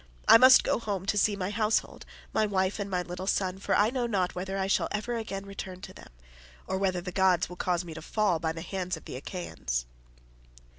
[0.27, 3.75] I must go home to see my household, my wife and my little son, for
[3.75, 6.09] I know not whether I shall ever again return to them,
[6.65, 9.85] or whether the gods will cause me to fall by the hands of the Achaeans."